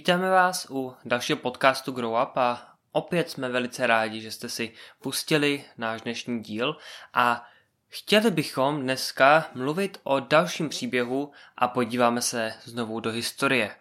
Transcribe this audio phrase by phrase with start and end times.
[0.00, 4.72] Vítáme vás u dalšího podcastu Grow Up a opět jsme velice rádi, že jste si
[5.02, 6.76] pustili náš dnešní díl
[7.14, 7.46] a
[7.88, 13.76] chtěli bychom dneska mluvit o dalším příběhu a podíváme se znovu do historie.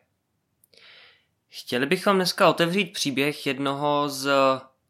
[1.50, 4.32] Chtěli bychom dneska otevřít příběh jednoho z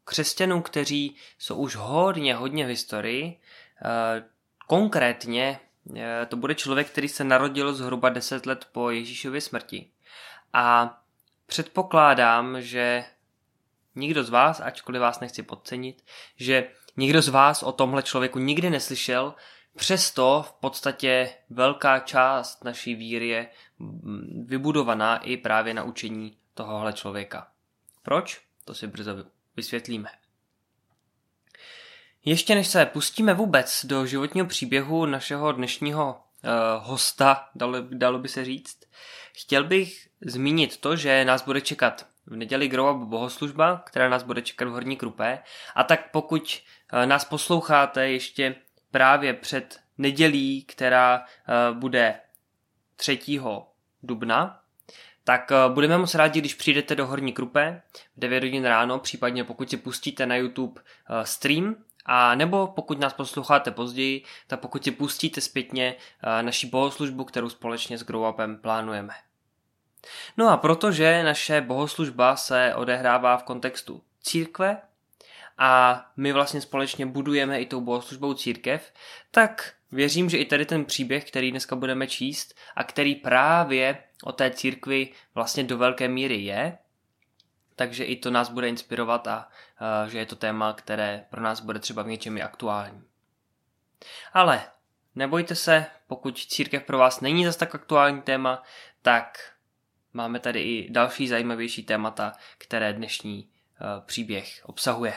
[0.03, 3.39] křesťanů, kteří jsou už hodně, hodně v historii.
[3.85, 4.23] Eh,
[4.67, 5.59] konkrétně
[5.95, 9.89] eh, to bude člověk, který se narodil zhruba 10 let po Ježíšově smrti.
[10.53, 10.95] A
[11.49, 13.05] předpokládám, že
[13.95, 16.67] nikdo z vás, ačkoliv vás nechci podcenit, že
[16.97, 19.33] nikdo z vás o tomhle člověku nikdy neslyšel,
[19.77, 23.47] přesto v podstatě velká část naší víry je
[24.45, 27.47] vybudovaná i právě na učení tohohle člověka.
[28.03, 28.41] Proč?
[28.65, 29.11] To si brzo
[29.55, 30.09] vysvětlíme.
[32.25, 38.27] Ještě než se pustíme vůbec do životního příběhu našeho dnešního uh, hosta, dalo, dalo by
[38.27, 38.78] se říct,
[39.41, 44.23] chtěl bych zmínit to, že nás bude čekat v neděli Grow Up bohoslužba, která nás
[44.23, 45.39] bude čekat v Horní Krupé.
[45.75, 46.61] A tak pokud
[46.93, 48.55] uh, nás posloucháte ještě
[48.91, 52.19] právě před nedělí, která uh, bude
[52.95, 53.19] 3.
[54.03, 54.61] dubna,
[55.23, 57.81] tak budeme moc rádi, když přijdete do Horní Krupe
[58.17, 60.81] v 9 hodin ráno, případně pokud si pustíte na YouTube
[61.23, 61.75] stream
[62.11, 67.49] a nebo pokud nás posloucháte později, tak pokud si pustíte zpětně eh, naši bohoslužbu, kterou
[67.49, 69.13] společně s Grow Upem plánujeme.
[70.37, 74.81] No a protože naše bohoslužba se odehrává v kontextu církve
[75.57, 78.93] a my vlastně společně budujeme i tou bohoslužbou církev,
[79.31, 84.31] tak věřím, že i tady ten příběh, který dneska budeme číst a který právě o
[84.31, 86.77] té církvi vlastně do velké míry je,
[87.75, 89.47] takže i to nás bude inspirovat a
[90.03, 93.03] uh, že je to téma, které pro nás bude třeba v něčem i aktuální.
[94.33, 94.63] Ale
[95.15, 98.63] nebojte se, pokud církev pro vás není zase tak aktuální téma,
[99.01, 99.51] tak
[100.13, 103.49] máme tady i další zajímavější témata, které dnešní
[103.81, 105.13] uh, příběh obsahuje.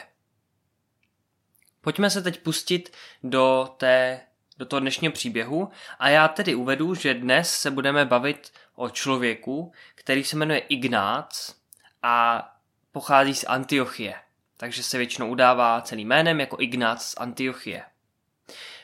[1.80, 2.92] Pojďme se teď pustit
[3.22, 4.20] do, té,
[4.58, 9.72] do toho dnešního příběhu a já tedy uvedu, že dnes se budeme bavit o člověku,
[9.94, 11.54] který se jmenuje Ignác
[12.02, 12.48] a
[12.92, 14.14] pochází z Antiochie,
[14.56, 17.84] takže se většinou udává celým jménem jako Ignác z Antiochie.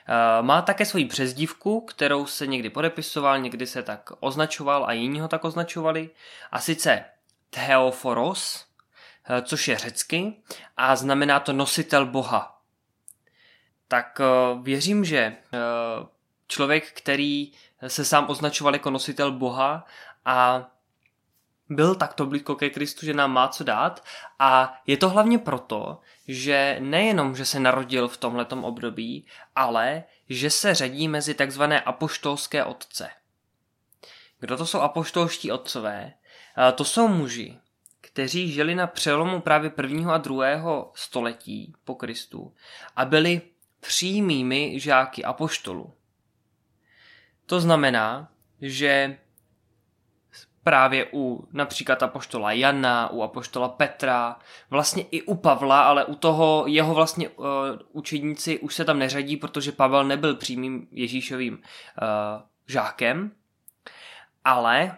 [0.08, 5.20] Eh, má také svoji přezdívku, kterou se někdy podepisoval, někdy se tak označoval a jiní
[5.20, 6.10] ho tak označovali,
[6.52, 7.04] a sice
[7.50, 8.66] Theophoros,
[9.30, 10.32] eh, což je řecky,
[10.76, 12.60] a znamená to nositel Boha.
[13.88, 15.36] Tak eh, věřím, že
[16.46, 17.52] člověk, který
[17.86, 19.86] se sám označoval jako nositel Boha
[20.24, 20.68] a
[21.70, 24.04] byl takto blízko ke Kristu, že nám má co dát
[24.38, 30.50] a je to hlavně proto, že nejenom, že se narodil v tomhletom období, ale že
[30.50, 33.10] se řadí mezi takzvané apoštolské otce.
[34.40, 36.12] Kdo to jsou apoštolští otcové?
[36.74, 37.58] To jsou muži,
[38.00, 42.54] kteří žili na přelomu právě prvního a druhého století po Kristu
[42.96, 43.40] a byli
[43.80, 45.94] přímými žáky apoštolů.
[47.46, 49.18] To znamená, že
[50.68, 54.36] právě u například apoštola Jana, u apoštola Petra,
[54.70, 57.46] vlastně i u Pavla, ale u toho jeho vlastně uh,
[57.92, 61.60] učedníci už se tam neřadí, protože Pavel nebyl přímým Ježíšovým uh,
[62.66, 63.32] žákem,
[64.44, 64.96] ale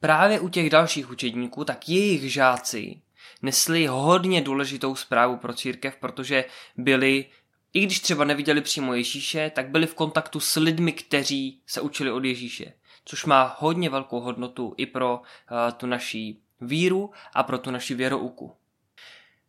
[0.00, 3.02] právě u těch dalších učedníků, tak jejich žáci
[3.42, 6.44] nesli hodně důležitou zprávu pro církev, protože
[6.76, 7.24] byli
[7.72, 12.10] i když třeba neviděli přímo Ježíše, tak byli v kontaktu s lidmi, kteří se učili
[12.10, 12.72] od Ježíše
[13.08, 17.94] což má hodně velkou hodnotu i pro uh, tu naší víru a pro tu naši
[17.94, 18.56] věrouku.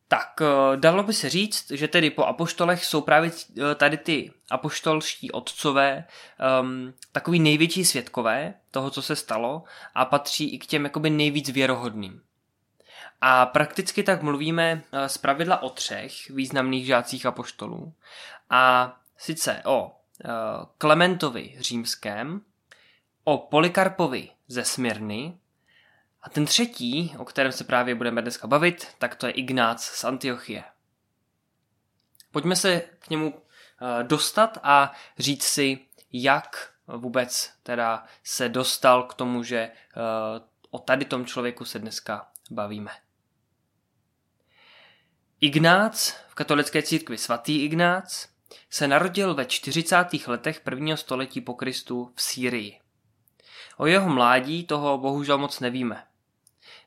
[0.08, 4.32] Tak, uh, dalo by se říct, že tedy po apoštolech jsou právě uh, tady ty
[4.50, 6.06] apoštolští otcové
[6.62, 9.64] um, takový největší svědkové toho, co se stalo
[9.96, 12.22] a patří i k těm jakoby nejvíc věrohodným.
[13.22, 17.94] A prakticky tak mluvíme z pravidla o třech významných žácích apoštolů.
[18.50, 19.92] A sice o
[20.78, 22.42] Klementovi římském,
[23.28, 25.38] o Polikarpovi ze Smyrny
[26.22, 30.04] a ten třetí, o kterém se právě budeme dneska bavit, tak to je Ignác z
[30.04, 30.64] Antiochie.
[32.32, 35.80] Pojďme se k němu eh, dostat a říct si,
[36.14, 39.72] jak vůbec teda se dostal k tomu, že eh,
[40.70, 42.92] o tady tom člověku se dneska bavíme.
[45.40, 48.28] Ignác v katolické církvi svatý Ignác
[48.70, 49.96] se narodil ve 40.
[50.28, 52.87] letech prvního století po Kristu v Sýrii.
[53.78, 56.04] O jeho mládí toho bohužel moc nevíme.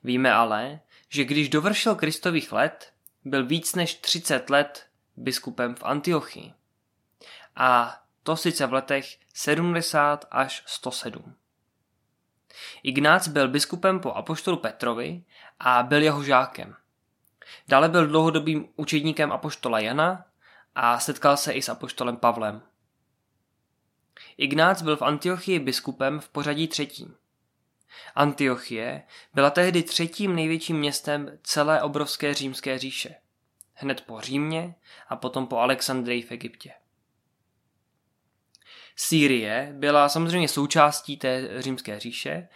[0.05, 2.93] Víme ale, že když dovršil Kristových let,
[3.25, 6.53] byl víc než 30 let biskupem v Antiochii.
[7.57, 11.35] A to sice v letech 70 až 107.
[12.83, 15.25] Ignác byl biskupem po apoštolu Petrovi
[15.61, 16.77] a byl jeho žákem.
[17.69, 20.25] Dále byl dlouhodobým učedníkem apoštola Jana
[20.75, 22.63] a setkal se i s apoštolem Pavlem.
[24.37, 27.15] Ignác byl v Antiochii biskupem v pořadí třetím.
[28.15, 29.03] Antiochie
[29.35, 33.15] byla tehdy třetím největším městem celé obrovské římské říše.
[33.75, 34.75] Hned po Římě
[35.09, 36.73] a potom po Alexandrii v Egyptě.
[38.97, 42.49] Sýrie byla samozřejmě součástí té římské říše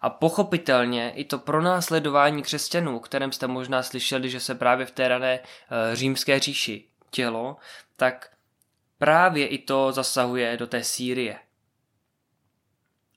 [0.00, 4.90] a pochopitelně i to pronásledování křesťanů, o kterém jste možná slyšeli, že se právě v
[4.90, 7.56] té rané eh, římské říši tělo,
[7.96, 8.30] tak
[9.00, 11.38] právě i to zasahuje do té Sýrie.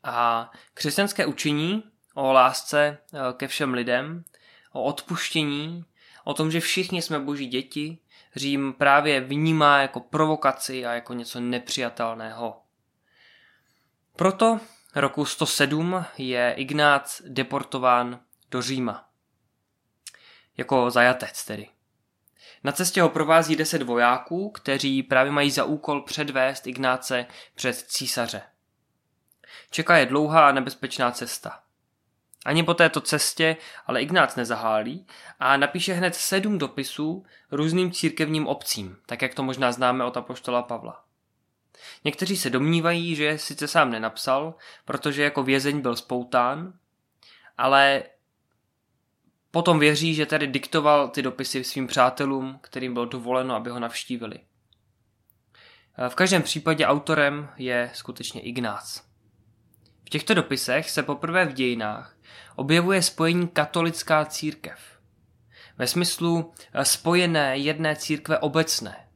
[0.04, 1.84] A křesťanské učení
[2.14, 4.24] o lásce eh, ke všem lidem,
[4.72, 5.86] o odpuštění,
[6.24, 7.98] o tom, že všichni jsme boží děti,
[8.36, 12.62] Řím právě vnímá jako provokaci a jako něco nepřijatelného.
[14.16, 14.60] Proto
[14.96, 18.20] roku 107 je Ignác deportován
[18.52, 19.10] do Říma.
[20.58, 21.70] Jako zajatec tedy.
[22.64, 27.26] Na cestě ho provází deset vojáků, kteří právě mají za úkol předvést Ignáce
[27.56, 28.42] před císaře.
[29.72, 31.60] Čeká je dlouhá a nebezpečná cesta.
[32.46, 35.08] Ani po této cestě ale Ignác nezahálí
[35.40, 40.62] a napíše hned sedm dopisů různým církevním obcím, tak jak to možná známe od apoštola
[40.62, 41.04] Pavla.
[42.04, 44.56] Někteří se domnívají, že je sice sám nenapsal,
[44.86, 46.74] protože jako vězeň byl spoután,
[47.58, 48.04] ale
[49.54, 54.40] potom věří, že tedy diktoval ty dopisy svým přátelům, kterým bylo dovoleno, aby ho navštívili.
[56.10, 59.02] V každém případě autorem je skutečně Ignác.
[60.06, 62.16] V těchto dopisech se poprvé v dějinách
[62.56, 64.80] objevuje spojení katolická církev.
[65.78, 66.54] Ve smyslu
[66.84, 69.08] spojené jedné církve obecné.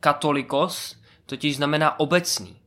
[0.00, 2.60] Katolikos totiž znamená obecný.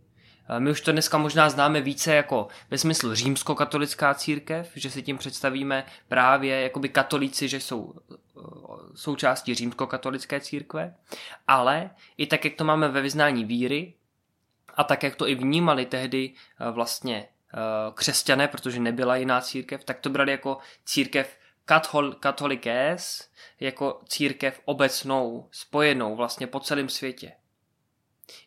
[0.59, 5.17] My už to dneska možná známe více jako ve smyslu římskokatolická církev, že si tím
[5.17, 8.15] představíme právě jakoby katolíci, že jsou eh,
[8.95, 10.95] součástí římskokatolické církve,
[11.47, 13.93] ale i tak, jak to máme ve vyznání víry
[14.75, 17.57] a tak, jak to i vnímali tehdy eh, vlastně eh,
[17.93, 23.29] křesťané, protože nebyla jiná církev, tak to brali jako církev katol, katolikés,
[23.59, 27.31] jako církev obecnou, spojenou vlastně po celém světě.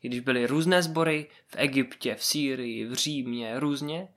[0.03, 4.09] I když byly různé sbory v Egyptě, v Sýrii, v Římě, různě,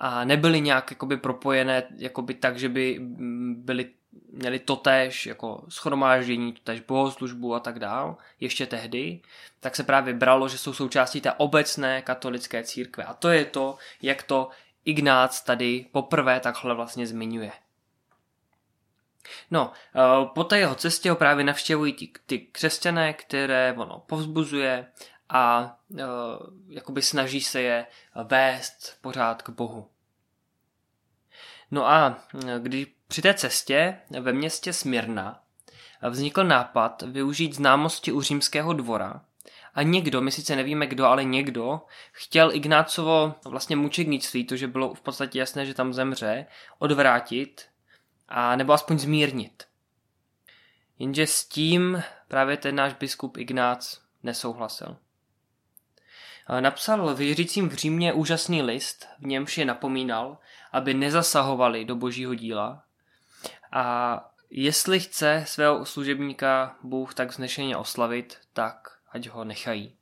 [0.00, 2.98] a nebyly nějak jakoby propojené jakoby tak, že by
[3.54, 3.90] byly,
[4.32, 9.20] měli totéž jako schromáždění, totéž bohoslužbu a tak dál, ještě tehdy,
[9.60, 13.04] tak se právě bralo, že jsou součástí té obecné katolické církve.
[13.04, 14.48] A to je to, jak to
[14.84, 17.52] Ignác tady poprvé takhle vlastně zmiňuje.
[19.50, 24.86] No, eh, po té jeho cestě ho právě navštěvují ty, ty křesťané, které ono povzbuzuje
[25.28, 25.98] a uh,
[26.68, 27.86] jakoby snaží se je
[28.24, 29.88] vést pořád k Bohu.
[31.70, 35.40] No a eh, když při té cestě ve městě Smyrna
[36.08, 39.24] vznikl nápad využít známosti u římského dvora
[39.74, 41.80] a někdo, my sice nevíme kdo, ale někdo,
[42.12, 46.46] chtěl Ignácovo vlastně mučednictví, to, že bylo v podstatě jasné, že tam zemře,
[46.78, 47.66] odvrátit
[48.28, 49.62] a nebo aspoň zmírnit.
[50.98, 54.96] Jenže s tím právě ten náš biskup Ignác nesouhlasil.
[56.60, 60.38] Napsal věřícím v Římě úžasný list, v němž je napomínal,
[60.72, 62.84] aby nezasahovali do božího díla
[63.72, 69.96] a jestli chce svého služebníka Bůh tak vznešeně oslavit, tak ať ho nechají.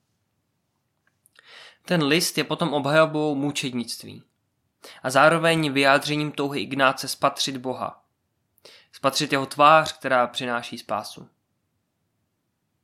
[1.84, 4.22] Ten list je potom obhajobou mučednictví
[5.02, 8.01] a zároveň vyjádřením touhy Ignáce spatřit Boha,
[8.92, 11.28] spatřit jeho tvář, která přináší spásu.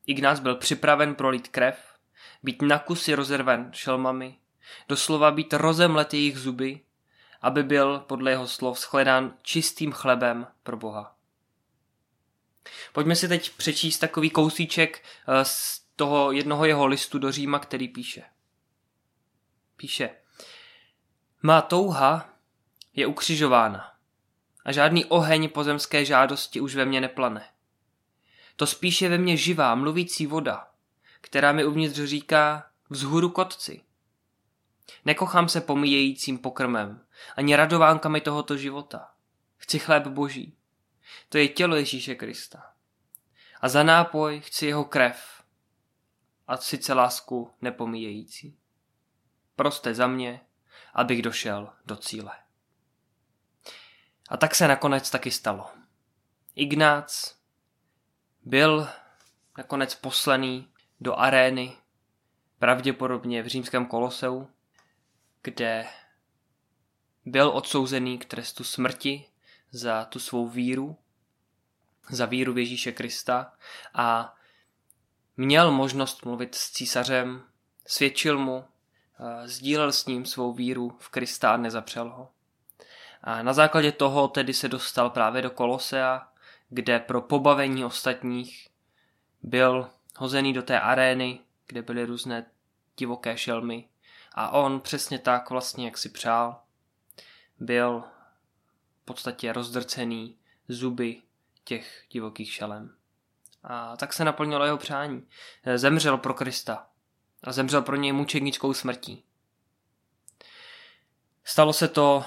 [0.07, 1.95] Ignác byl připraven prolít krev,
[2.43, 4.39] být na kusy rozerven šelmami,
[4.89, 6.81] doslova být rozemlet jejich zuby,
[7.43, 11.17] aby byl, podle jeho slov, shledán čistým chlebem pro Boha.
[12.93, 17.89] Pojďme si teď přečíst takový kousíček eh, z toho jednoho jeho listu do Říma, který
[17.89, 18.25] píše.
[19.77, 20.11] Píše,
[21.43, 22.29] má touha
[22.95, 23.98] je ukřižována
[24.69, 27.49] a žádný oheň pozemské žádosti už ve mně neplane.
[28.57, 30.71] To spíše ve mně živá, mluvící voda,
[31.21, 33.83] která mi uvnitř říká vzhůru kotci.
[35.05, 37.01] Nekochám se pomíjejícím pokrmem,
[37.37, 39.11] ani radovánkami tohoto života.
[39.57, 40.57] Chci chléb boží.
[41.29, 42.73] To je tělo Ježíše Krista.
[43.61, 45.43] A za nápoj chci jeho krev
[46.49, 48.59] a sice lásku nepomíjející.
[49.57, 50.41] Proste za mě,
[50.95, 52.48] abych došel do cíle.
[54.29, 55.71] A tak se nakonec taky stalo.
[56.55, 57.35] Ignác
[58.45, 58.89] byl
[59.59, 60.69] nakonec poslaný
[61.01, 61.77] do arény,
[62.59, 64.49] pravděpodobně v římském koloseu,
[65.43, 65.87] kde
[67.25, 69.25] byl odsouzený k trestu smrti
[69.71, 70.97] za tu svou víru,
[72.11, 73.53] za víru v Ježíše Krista
[73.95, 74.35] a
[75.37, 77.45] měl možnost mluvit s císařem,
[77.87, 78.65] svědčil mu,
[79.45, 82.31] sdílel s ním svou víru v Krista a nezapřel ho.
[83.23, 86.29] A na základě toho tedy se dostal právě do Kolosea,
[86.69, 88.69] kde pro pobavení ostatních
[89.43, 92.47] byl hozený do té arény, kde byly různé
[92.97, 93.89] divoké šelmy.
[94.35, 96.61] A on přesně tak vlastně, jak si přál,
[97.61, 98.05] byl
[99.03, 100.37] v podstatě rozdrcený
[100.69, 101.23] zuby
[101.65, 102.95] těch divokých šelem.
[103.65, 105.27] A tak se naplnilo jeho přání.
[105.77, 106.87] Zemřel pro Krista
[107.45, 109.25] a zemřel pro něj mučednickou smrtí.
[111.45, 112.25] Stalo se to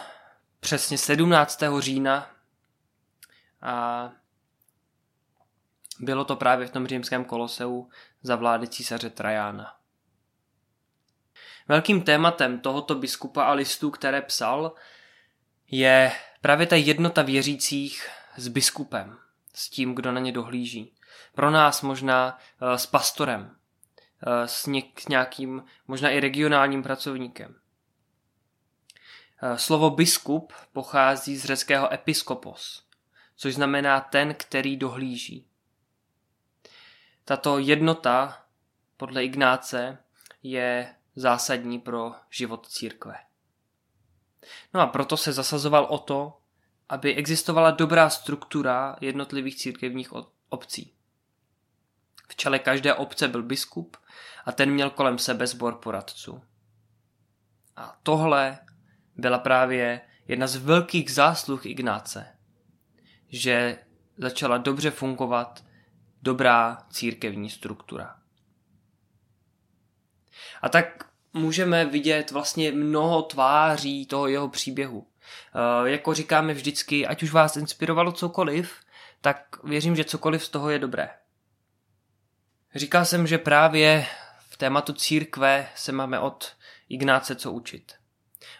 [0.62, 1.64] přesně 17.
[1.80, 2.30] října
[3.62, 4.10] a
[6.00, 7.90] bylo to právě v tom římském koloseu
[8.24, 9.76] za vlády císaře Trajána.
[11.68, 14.74] Velkým tématem tohoto biskupa a listů, které psal,
[15.68, 19.18] je právě ta jednota věřících s biskupem,
[19.54, 20.94] s tím, kdo na ně dohlíží.
[21.36, 23.56] Pro nás možná uh, s pastorem,
[24.68, 27.61] něk- s nějakým možná i regionálním pracovníkem.
[29.44, 32.86] Uh, slovo biskup pochází z řeckého episkopos,
[33.36, 35.48] což znamená ten, který dohlíží.
[37.26, 38.46] Tato jednota
[38.98, 39.98] podle Ignáce
[40.44, 43.16] je zásadní pro život církve.
[44.74, 46.38] No a proto se zasazoval o to,
[46.90, 50.14] aby existovala dobrá struktura jednotlivých církevních
[50.50, 50.94] obcí.
[52.28, 53.98] V čele každé obce byl biskup
[54.46, 56.42] a ten měl kolem sebe sbor poradců.
[57.76, 58.60] A tohle
[59.16, 62.28] byla právě jedna z velkých zásluh Ignáce,
[63.30, 63.78] že
[64.18, 65.64] začala dobře fungovat
[66.22, 68.16] dobrá církevní struktura.
[70.62, 75.08] A tak můžeme vidět vlastně mnoho tváří toho jeho příběhu.
[75.86, 78.74] E, jako říkáme vždycky, ať už vás inspirovalo cokoliv,
[79.22, 81.10] tak věřím, že cokoliv z toho je dobré.
[82.76, 84.06] Říkal jsem, že právě
[84.50, 86.56] v tématu církve se máme od
[86.90, 88.01] Ignáce co učit.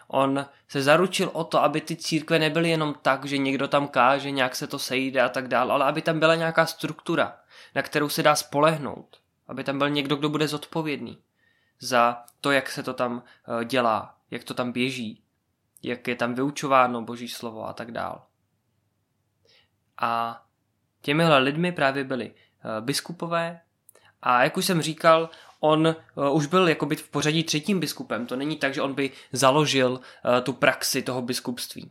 [0.08, 4.30] On se zaručil o to, aby ty církve nebyly jenom tak, že někdo tam káže,
[4.30, 7.36] nějak se to sejde a tak dál, ale aby tam byla nějaká struktura,
[7.74, 9.20] na kterou se dá spolehnout.
[9.48, 11.18] Aby tam byl někdo, kdo bude zodpovědný
[11.80, 15.22] za to, jak se to tam eh, dělá, jak to tam běží,
[15.82, 18.22] jak je tam vyučováno boží slovo a tak dál.
[20.00, 20.42] A
[21.00, 23.60] těmihle lidmi právě byli eh, biskupové
[24.22, 25.30] a jak už jsem říkal,
[25.64, 28.26] on uh, už byl jakoby v pořadí třetím biskupem.
[28.26, 30.00] To není tak, že on by založil uh,
[30.42, 31.90] tu praxi toho biskupství.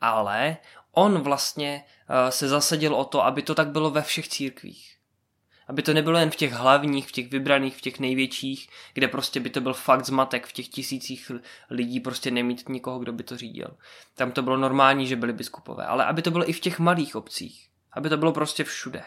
[0.00, 0.56] Ale
[0.92, 4.96] on vlastně uh, se zasadil o to, aby to tak bylo ve všech církvích.
[5.68, 9.40] Aby to nebylo jen v těch hlavních, v těch vybraných, v těch největších, kde prostě
[9.40, 11.30] by to byl fakt zmatek v těch tisících
[11.70, 13.76] lidí prostě nemít nikoho, kdo by to řídil.
[14.14, 17.16] Tam to bylo normální, že byli biskupové, ale aby to bylo i v těch malých
[17.16, 17.68] obcích.
[17.92, 19.02] Aby to bylo prostě všude.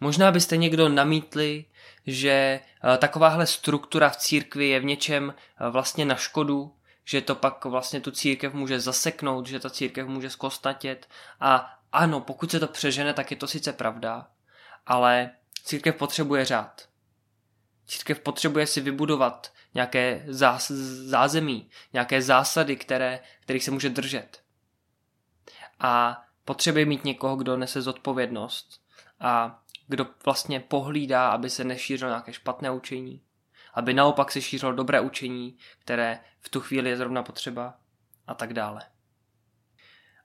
[0.00, 1.64] Možná byste někdo namítli,
[2.06, 7.34] že eh, takováhle struktura v církvi je v něčem eh, vlastně na škodu, že to
[7.34, 11.08] pak vlastně tu církev může zaseknout, že ta církev může zkostatět
[11.40, 14.28] a ano, pokud se to přežene, tak je to sice pravda,
[14.86, 15.30] ale
[15.64, 16.88] církev potřebuje řád.
[17.86, 24.42] Církev potřebuje si vybudovat nějaké zás, zázemí, nějaké zásady, které, kterých se může držet.
[25.78, 28.80] A potřebuje mít někoho, kdo nese zodpovědnost
[29.20, 33.22] a kdo vlastně pohlídá, aby se nešířilo nějaké špatné učení,
[33.74, 37.74] aby naopak se šířilo dobré učení, které v tu chvíli je zrovna potřeba
[38.26, 38.82] a tak dále.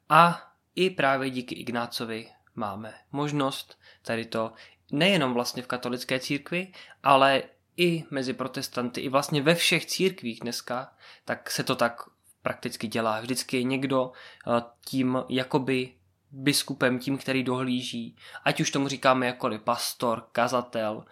[0.09, 4.53] A i právě díky Ignácovi máme možnost tady to
[4.91, 7.43] nejenom vlastně v katolické církvi, ale
[7.77, 10.93] i mezi protestanty, i vlastně ve všech církvích dneska,
[11.25, 12.01] tak se to tak
[12.41, 13.19] prakticky dělá.
[13.19, 14.11] Vždycky je někdo
[14.47, 15.93] eh, tím jakoby
[16.31, 18.15] biskupem, tím, který dohlíží.
[18.43, 21.05] Ať už tomu říkáme jakkoliv pastor, kazatel,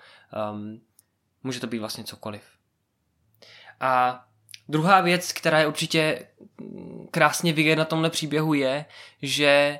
[0.51, 0.81] um,
[1.43, 2.43] může to být vlastně cokoliv.
[3.79, 4.25] A
[4.69, 6.27] druhá věc, která je určitě
[7.11, 8.85] krásně vidět na tomhle příběhu je,
[9.21, 9.79] že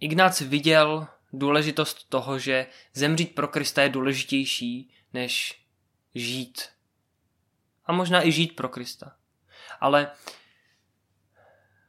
[0.00, 5.62] Ignác viděl důležitost toho, že zemřít pro Krista je důležitější, než
[6.14, 6.62] žít.
[7.86, 9.16] A možná i žít pro Krista.
[9.80, 10.10] Ale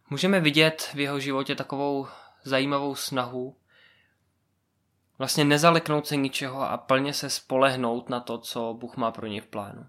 [0.09, 2.07] můžeme vidět v jeho životě takovou
[2.43, 3.55] zajímavou snahu
[5.17, 9.41] vlastně nezaleknout se ničeho a plně se spolehnout na to, co Bůh má pro něj
[9.41, 9.85] v plánu.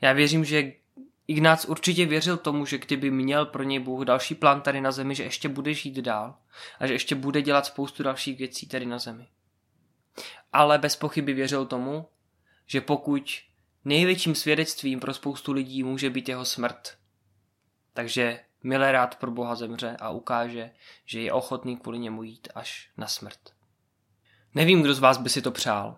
[0.00, 0.72] Já věřím, že
[1.26, 5.14] Ignác určitě věřil tomu, že kdyby měl pro něj Bůh další plán tady na zemi,
[5.14, 6.38] že ještě bude žít dál
[6.78, 9.28] a že ještě bude dělat spoustu dalších věcí tady na zemi.
[10.52, 12.08] Ale bez pochyby věřil tomu,
[12.66, 13.42] že pokud
[13.84, 16.98] největším svědectvím pro spoustu lidí může být jeho smrt,
[17.94, 20.70] takže milé rád pro Boha zemře a ukáže,
[21.04, 23.38] že je ochotný kvůli němu jít až na smrt.
[24.54, 25.96] Nevím, kdo z vás by si to přál.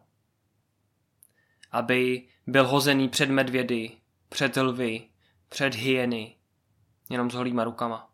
[1.70, 3.90] Aby byl hozený před medvědy,
[4.28, 5.08] před lvy,
[5.48, 6.36] před hyeny,
[7.10, 8.10] jenom s holýma rukama.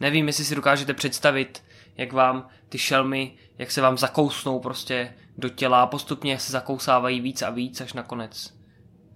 [0.00, 1.64] Nevím, jestli si dokážete představit,
[1.96, 7.20] jak vám ty šelmy, jak se vám zakousnou prostě do těla a postupně se zakousávají
[7.20, 8.54] víc a víc, až nakonec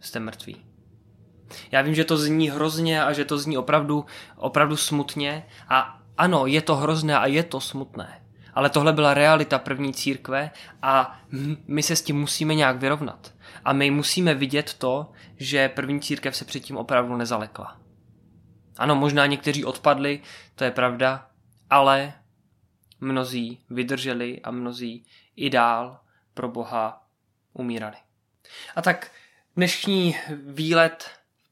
[0.01, 0.70] jste mrtví.
[1.71, 6.47] Já vím, že to zní hrozně a že to zní opravdu, opravdu smutně a ano,
[6.47, 8.23] je to hrozné a je to smutné.
[8.55, 10.51] Ale tohle byla realita první církve
[10.83, 11.21] a
[11.67, 13.35] my se s tím musíme nějak vyrovnat.
[13.65, 17.77] A my musíme vidět to, že první církev se předtím opravdu nezalekla.
[18.79, 20.21] Ano, možná někteří odpadli,
[20.55, 21.27] to je pravda,
[21.71, 22.13] ale
[23.01, 26.01] mnozí vydrželi a mnozí i dál
[26.35, 27.07] pro Boha
[27.53, 27.97] umírali.
[28.77, 29.11] A tak
[29.57, 30.17] dnešní
[30.47, 31.11] výlet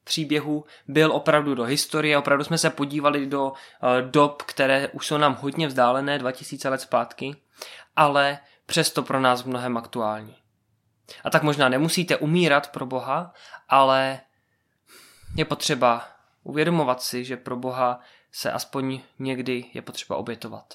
[0.09, 5.17] příběhu byl opravdu do historie, opravdu jsme se podívali do eh, dob, které už jsou
[5.17, 7.35] nám hodně vzdálené, 2000 let zpátky,
[7.95, 10.35] ale přesto pro nás mnohem aktuální.
[11.23, 13.33] A tak možná nemusíte umírat pro Boha,
[13.69, 14.19] ale
[15.35, 16.07] je potřeba
[16.43, 17.99] uvědomovat si, že pro Boha
[18.31, 20.73] se aspoň někdy je potřeba obětovat.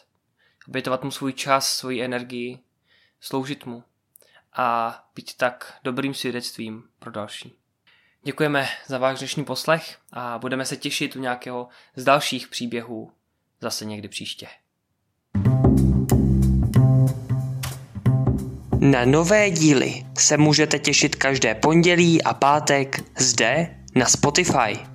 [0.69, 2.59] Obětovat mu svůj čas, svoji energii,
[3.21, 3.85] sloužit mu
[4.53, 7.64] a být tak dobrým svědectvím pro další.
[8.27, 13.11] Děkujeme za váš dnešní poslech a budeme se těšit u nějakého z dalších příběhů
[13.61, 14.47] zase někdy příště.
[18.81, 24.94] Na nové díly se můžete těšit každé pondělí a pátek zde na Spotify.